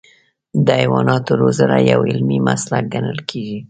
د 0.65 0.67
حیواناتو 0.81 1.31
روزنه 1.41 1.77
یو 1.91 1.99
علمي 2.09 2.39
مسلک 2.47 2.83
ګڼل 2.93 3.19
کېږي. 3.29 3.59